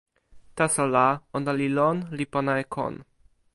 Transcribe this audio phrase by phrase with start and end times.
[0.57, 1.07] taso la,
[1.37, 2.95] ona li lon li pona e kon.